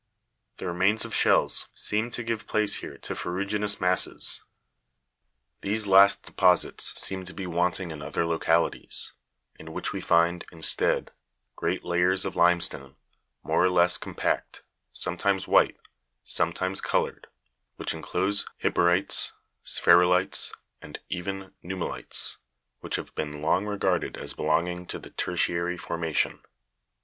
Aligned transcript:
The 0.57 0.65
remains 0.65 1.05
of 1.05 1.13
shells 1.13 1.67
seem 1.75 2.09
to 2.09 2.23
give 2.23 2.47
place 2.47 2.77
here 2.77 2.97
to 2.97 3.13
ferruginous 3.13 3.79
masses. 3.79 4.41
3. 5.61 5.69
These 5.69 5.85
last 5.85 6.23
deposits 6.23 6.99
seem 6.99 7.23
to 7.25 7.35
be 7.35 7.45
wanting 7.45 7.91
in 7.91 8.01
other 8.01 8.25
localities, 8.25 9.13
in 9.59 9.73
which 9.73 9.93
we 9.93 10.01
find, 10.01 10.43
instead, 10.51 11.11
great 11.55 11.83
layers 11.83 12.25
of 12.25 12.35
limestone, 12.35 12.95
more 13.43 13.63
or 13.63 13.69
less 13.69 13.95
compact, 13.99 14.63
sometimes 14.91 15.47
white, 15.47 15.77
sometimes 16.23 16.81
coloured, 16.81 17.27
which 17.75 17.93
enclose 17.93 18.47
hippuri'tes, 18.63 19.33
spheruli'tes, 19.63 20.51
and 20.81 20.97
even 21.09 21.53
nummuli'tes, 21.63 22.37
which 22.79 22.95
have 22.95 23.13
been 23.13 23.43
long 23.43 23.67
regarded 23.67 24.17
as 24.17 24.33
belonging 24.33 24.87
to 24.87 24.97
the 24.97 25.11
tertiary 25.11 25.77
formation. 25.77 26.41